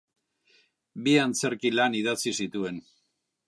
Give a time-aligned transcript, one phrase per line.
[1.07, 2.85] Bi antzerki lan idatzi zituen.